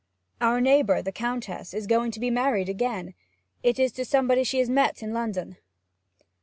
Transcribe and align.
'Our 0.41 0.61
neighbour, 0.61 1.03
the 1.03 1.11
Countess, 1.11 1.75
is 1.75 1.85
going 1.85 2.09
to 2.09 2.19
be 2.19 2.31
married 2.31 2.69
again! 2.69 3.13
It 3.61 3.77
is 3.77 3.91
to 3.91 4.03
somebody 4.03 4.43
she 4.43 4.57
has 4.57 4.67
met 4.67 5.03
in 5.03 5.13
London.' 5.13 5.57